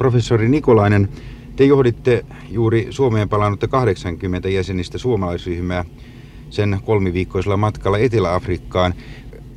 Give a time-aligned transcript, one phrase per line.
[0.00, 1.08] Professori Nikolainen,
[1.56, 5.84] te johditte juuri Suomeen palannutta 80 jäsenistä suomalaisryhmää
[6.50, 8.94] sen kolmiviikkoisella matkalla Etelä-Afrikkaan.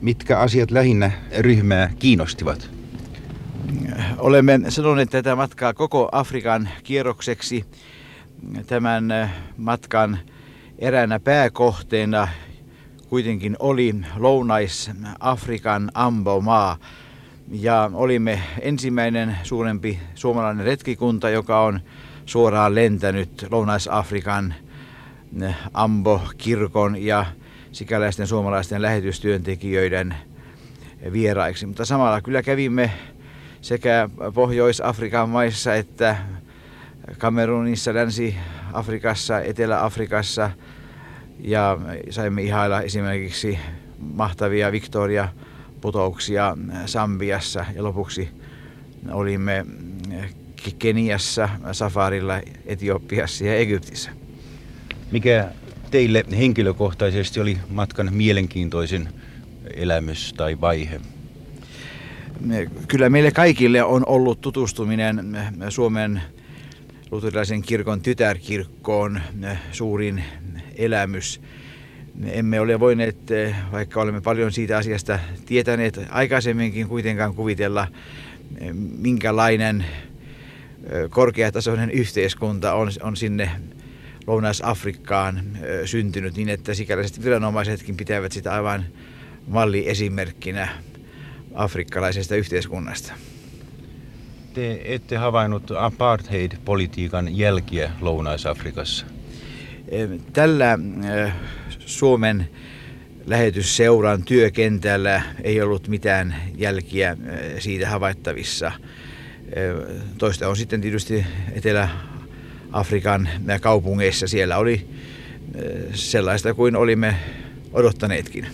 [0.00, 2.70] Mitkä asiat lähinnä ryhmää kiinnostivat?
[4.18, 7.64] Olemme sanoneet tätä matkaa koko Afrikan kierrokseksi.
[8.66, 10.18] Tämän matkan
[10.78, 12.28] eräänä pääkohteena
[13.08, 16.78] kuitenkin oli Lounais-Afrikan Ambo-maa.
[17.52, 21.80] Ja olimme ensimmäinen suurempi suomalainen retkikunta, joka on
[22.26, 24.54] suoraan lentänyt Lounais-Afrikan
[25.74, 27.26] Ambo-kirkon ja
[27.72, 30.14] sikäläisten suomalaisten lähetystyöntekijöiden
[31.12, 31.66] vieraiksi.
[31.66, 32.90] Mutta samalla kyllä kävimme
[33.60, 36.16] sekä Pohjois-Afrikan maissa että
[37.18, 40.50] Kamerunissa, Länsi-Afrikassa, Etelä-Afrikassa
[41.40, 41.78] ja
[42.10, 43.58] saimme ihailla esimerkiksi
[43.98, 45.28] mahtavia Victoria
[45.82, 48.28] putouksia Sambiassa ja lopuksi
[49.10, 49.66] olimme
[50.78, 54.10] Keniassa, Safarilla, Etiopiassa ja Egyptissä.
[55.10, 55.48] Mikä
[55.90, 59.08] teille henkilökohtaisesti oli matkan mielenkiintoisin
[59.74, 61.00] elämys tai vaihe?
[62.88, 65.36] Kyllä meille kaikille on ollut tutustuminen
[65.68, 66.22] Suomen
[67.10, 69.20] luterilaisen kirkon tytärkirkkoon
[69.72, 70.24] suurin
[70.76, 71.40] elämys.
[72.24, 73.16] Emme ole voineet,
[73.72, 77.88] vaikka olemme paljon siitä asiasta tietäneet aikaisemminkin kuitenkaan kuvitella,
[78.98, 79.84] minkälainen
[81.10, 83.50] korkeatasoinen yhteiskunta on, on sinne
[84.26, 85.42] Lounais-Afrikkaan
[85.84, 88.84] syntynyt niin, että sikäläiset viranomaisetkin pitävät sitä aivan
[89.46, 90.68] malliesimerkkinä
[91.54, 93.12] afrikkalaisesta yhteiskunnasta.
[94.54, 99.06] Te ette havainnut apartheid-politiikan jälkiä Lounais-Afrikassa?
[100.32, 100.78] Tällä
[101.98, 102.48] Suomen
[103.26, 107.16] lähetysseuran työkentällä ei ollut mitään jälkiä
[107.58, 108.72] siitä havaittavissa.
[110.18, 113.28] Toista on sitten tietysti Etelä-Afrikan
[113.60, 114.26] kaupungeissa.
[114.26, 114.88] Siellä oli
[115.94, 117.16] sellaista kuin olimme
[117.72, 118.46] odottaneetkin.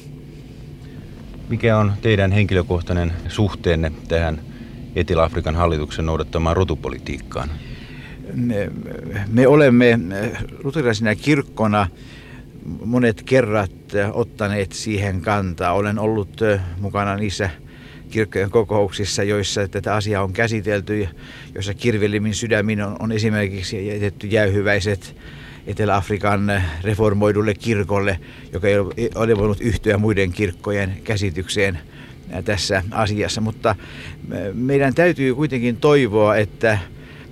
[1.49, 4.41] Mikä on teidän henkilökohtainen suhteenne tähän
[4.97, 7.51] Etelä-Afrikan hallituksen noudattamaan rotupolitiikkaan?
[8.35, 8.71] Me,
[9.29, 9.99] me olemme
[10.65, 11.89] luterilaisena kirkkona
[12.85, 13.73] monet kerrat
[14.13, 15.73] ottaneet siihen kantaa.
[15.73, 16.41] Olen ollut
[16.81, 17.51] mukana niissä
[18.11, 21.09] kirkkojen kokouksissa, joissa tätä asiaa on käsitelty,
[21.55, 25.17] joissa kirvelimin sydämin on, on esimerkiksi jätetty jäyhyväiset
[25.67, 28.21] Etelä-Afrikan reformoidulle kirkolle,
[28.53, 28.79] joka ei
[29.15, 31.79] ole voinut yhtyä muiden kirkkojen käsitykseen
[32.45, 33.41] tässä asiassa.
[33.41, 33.77] Mutta
[34.55, 36.79] meidän täytyy kuitenkin toivoa, että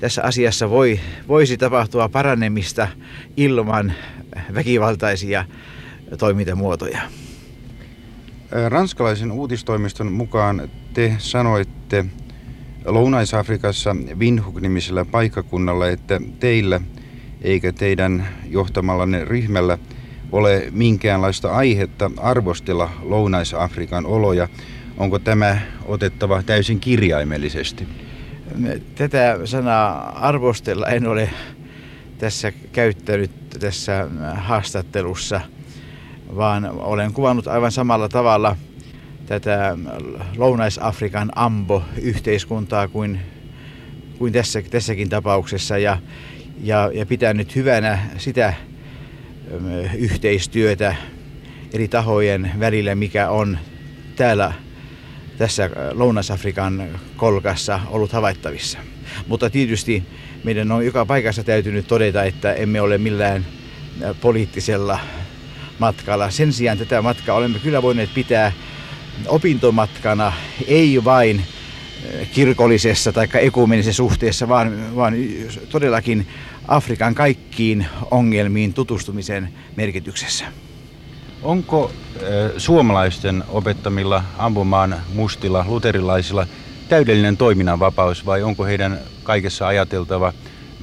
[0.00, 2.88] tässä asiassa voi, voisi tapahtua paranemista
[3.36, 3.92] ilman
[4.54, 5.44] väkivaltaisia
[6.18, 7.00] toimintamuotoja.
[8.68, 12.04] Ranskalaisen uutistoimiston mukaan te sanoitte
[12.84, 16.80] Lounais-Afrikassa Windhoek-nimisellä paikakunnalla, että teillä
[17.42, 19.78] eikä teidän johtamallanne ryhmällä
[20.32, 24.48] ole minkäänlaista aihetta arvostella Lounais-Afrikan oloja.
[24.96, 27.88] Onko tämä otettava täysin kirjaimellisesti?
[28.94, 31.30] Tätä sanaa arvostella en ole
[32.18, 35.40] tässä käyttänyt tässä haastattelussa,
[36.36, 38.56] vaan olen kuvannut aivan samalla tavalla
[39.26, 39.78] tätä
[40.36, 43.20] Lounais-Afrikan ambo-yhteiskuntaa kuin,
[44.18, 45.98] kuin tässä, tässäkin tapauksessa ja,
[46.62, 48.54] ja, ja pitänyt hyvänä sitä
[49.98, 50.96] yhteistyötä
[51.72, 53.58] eri tahojen välillä, mikä on
[54.16, 54.52] täällä
[55.38, 58.78] tässä Lounais-Afrikan kolkassa ollut havaittavissa.
[59.26, 60.02] Mutta tietysti
[60.46, 63.46] meidän on joka paikassa täytynyt todeta, että emme ole millään
[64.20, 64.98] poliittisella
[65.78, 66.30] matkalla.
[66.30, 68.52] Sen sijaan tätä matkaa olemme kyllä voineet pitää
[69.28, 70.32] opintomatkana,
[70.66, 71.42] ei vain
[72.32, 75.14] kirkollisessa tai ekumenisessa suhteessa, vaan, vaan
[75.68, 76.26] todellakin
[76.68, 80.44] Afrikan kaikkiin ongelmiin tutustumisen merkityksessä.
[81.42, 81.92] Onko
[82.58, 86.46] suomalaisten opettamilla ampumaan mustilla luterilaisilla
[86.88, 90.32] täydellinen toiminnanvapaus vai onko heidän kaikessa ajateltava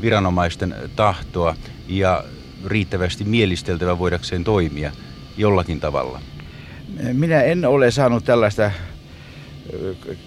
[0.02, 1.56] viranomaisten tahtoa
[1.88, 2.24] ja
[2.66, 4.92] riittävästi mielisteltävä voidakseen toimia
[5.38, 6.22] jollakin tavalla?
[7.14, 8.72] Minä en ole saanut tällaista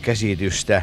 [0.03, 0.83] käsitystä.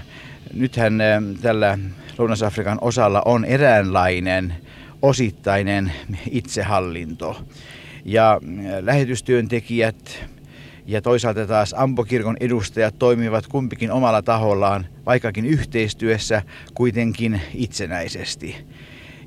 [0.54, 1.00] Nythän
[1.42, 1.78] tällä
[2.18, 4.56] Lounais-Afrikan osalla on eräänlainen
[5.02, 5.92] osittainen
[6.32, 7.46] itsehallinto.
[8.06, 8.42] Ja
[8.82, 10.26] lähetystyöntekijät
[10.86, 16.42] ja toisaalta taas Ampokirkon edustajat toimivat kumpikin omalla tahollaan, vaikkakin yhteistyössä,
[16.74, 18.56] kuitenkin itsenäisesti.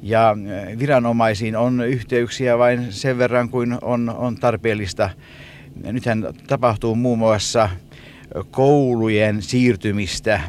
[0.02, 0.36] Ja
[0.78, 5.10] viranomaisiin on yhteyksiä vain sen verran kuin on, on tarpeellista.
[5.82, 7.68] Nythän tapahtuu muun muassa
[8.50, 10.40] koulujen siirtymistä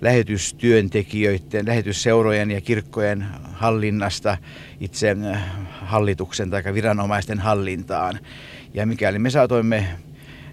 [0.00, 4.38] lähetystyöntekijöiden, lähetysseurojen ja kirkkojen hallinnasta
[4.80, 5.16] itse
[5.64, 8.18] hallituksen tai viranomaisten hallintaan.
[8.74, 9.86] Ja mikäli me saatoimme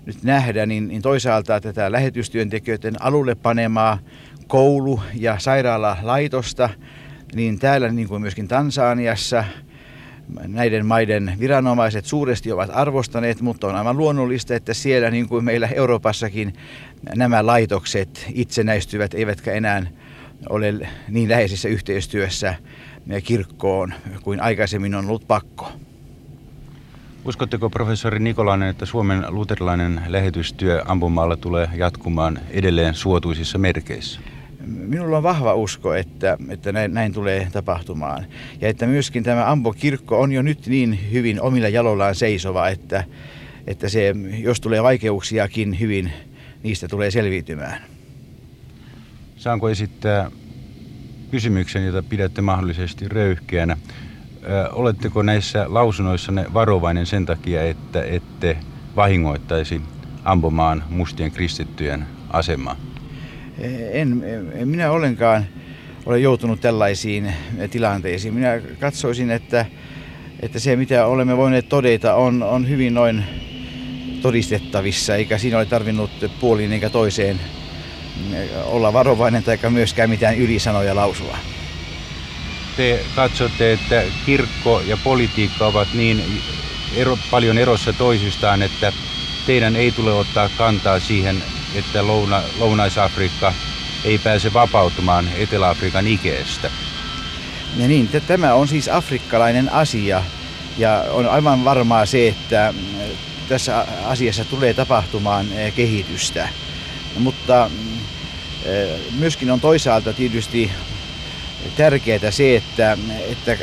[0.08, 4.00] nyt nähdä, niin, niin toisaalta tätä lähetystyöntekijöiden alulle panemaa
[4.48, 6.70] koulu- ja sairaalalaitosta,
[7.36, 9.44] niin täällä niin kuin myöskin Tansaniassa
[10.48, 15.68] näiden maiden viranomaiset suuresti ovat arvostaneet, mutta on aivan luonnollista, että siellä niin kuin meillä
[15.68, 16.54] Euroopassakin
[17.16, 19.84] nämä laitokset itsenäistyvät, eivätkä enää
[20.50, 20.74] ole
[21.10, 22.56] niin läheisessä yhteistyössä
[23.24, 23.94] kirkkoon
[24.24, 25.72] kuin aikaisemmin on ollut pakko.
[27.28, 34.20] Uskotteko professori Nikolainen, että Suomen luterilainen lähetystyö ampumaalla tulee jatkumaan edelleen suotuisissa merkeissä?
[34.66, 38.26] Minulla on vahva usko, että, että näin, näin tulee tapahtumaan.
[38.62, 43.04] Ja että myöskin tämä Ambo-kirkko on jo nyt niin hyvin omilla jaloillaan seisova, että,
[43.68, 46.12] että se, jos tulee vaikeuksiakin, hyvin
[46.64, 47.82] niistä tulee selviytymään.
[49.38, 50.32] Saanko esittää
[51.32, 53.78] kysymyksen, jota pidätte mahdollisesti röyhkeänä?
[54.72, 58.58] Oletteko näissä lausunnoissanne varovainen sen takia, että ette
[58.96, 59.82] vahingoittaisi
[60.24, 62.76] ampumaan mustien kristittyjen asemaa?
[63.92, 64.24] En,
[64.54, 65.46] en minä ollenkaan
[66.06, 67.34] ole joutunut tällaisiin
[67.72, 68.34] tilanteisiin.
[68.34, 69.66] Minä katsoisin, että,
[70.40, 73.24] että se mitä olemme voineet todeta on, on hyvin noin
[74.22, 77.40] todistettavissa, eikä siinä ole tarvinnut puoliin eikä toiseen
[78.66, 81.38] olla varovainen tai myöskään mitään ylisanoja lausua
[82.78, 86.42] te katsotte, että kirkko ja politiikka ovat niin
[86.96, 88.94] ero, paljon erossa toisistaan, että
[89.46, 91.44] teidän ei tule ottaa kantaa siihen,
[91.76, 93.54] että Louna, Lounais-Afrikka
[94.04, 96.72] ei pääse vapautumaan Etelä-Afrikan ikeestä?
[97.78, 100.24] Ja niin, tämä on siis afrikkalainen asia
[100.78, 102.74] ja on aivan varmaa se, että
[103.50, 106.50] tässä asiassa tulee tapahtumaan eh, kehitystä.
[107.20, 107.70] Mutta
[108.66, 108.90] eh,
[109.20, 110.72] myöskin on toisaalta tietysti
[111.78, 112.98] tärkeää se, että,
[113.32, 113.58] että,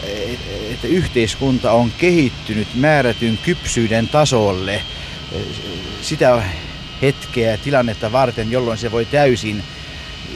[0.73, 4.83] että yhteiskunta on kehittynyt määrätyn kypsyyden tasolle
[6.03, 6.43] sitä
[7.03, 9.65] hetkeä tilannetta varten, jolloin se voi täysin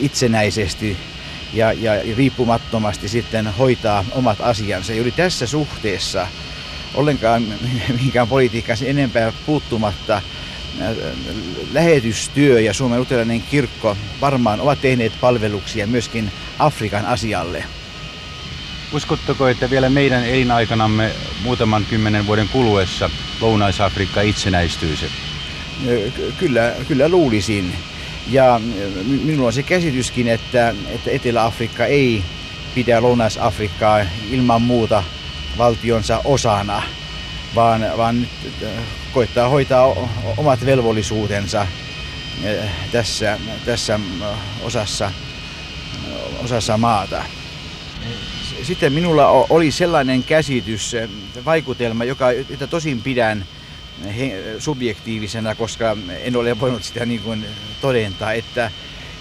[0.01, 0.97] itsenäisesti
[1.53, 4.93] ja, ja riippumattomasti sitten hoitaa omat asiansa.
[4.93, 6.27] Juuri tässä suhteessa
[6.95, 7.43] ollenkaan
[7.97, 10.23] mihinkään politiikkaan enempää puuttumatta
[11.73, 17.65] lähetystyö ja Suomen luterilainen kirkko varmaan ovat tehneet palveluksia myöskin Afrikan asialle.
[18.93, 21.11] Uskotteko, että vielä meidän elinaikanamme
[21.43, 23.11] muutaman kymmenen vuoden kuluessa
[23.41, 25.07] Lounais-Afrikka itsenäistyisi?
[26.39, 27.75] Kyllä, kyllä luulisin.
[28.31, 28.61] Ja
[29.25, 32.23] minulla on se käsityskin, että, että Etelä-Afrikka ei
[32.75, 34.01] pidä Lounais-Afrikkaa
[34.31, 35.05] ilman muuta
[35.59, 36.83] valtionsa osana,
[37.55, 38.27] vaan, vaan
[39.13, 39.87] koittaa hoitaa
[40.37, 41.67] omat velvollisuutensa
[42.93, 44.01] tässä, tässä
[44.63, 45.11] osassa
[46.45, 47.25] osassa maata.
[48.63, 50.97] Sitten minulla oli sellainen käsitys,
[51.45, 53.45] vaikutelma, joka, jota tosin pidän
[54.59, 57.45] subjektiivisena, koska en ole voinut sitä niin kuin
[57.81, 58.71] todentaa, että,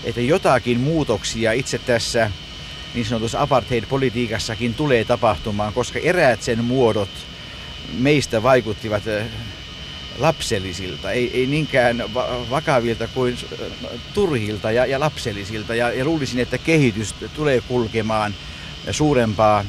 [0.03, 2.31] että jotakin muutoksia itse tässä
[2.94, 7.09] niin sanotussa apartheid-politiikassakin tulee tapahtumaan, koska eräät sen muodot
[7.97, 9.03] meistä vaikuttivat
[10.17, 12.03] lapsellisilta, ei, ei niinkään
[12.49, 13.37] vakavilta kuin
[14.13, 15.75] turhilta ja, ja lapsellisilta.
[15.75, 18.35] Ja, ja luulisin, että kehitys tulee kulkemaan
[18.91, 19.65] suurempaa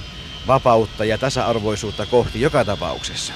[0.46, 3.32] vapautta ja tasa-arvoisuutta kohti joka tapauksessa.